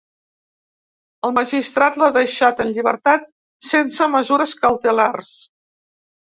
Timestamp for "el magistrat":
1.27-1.99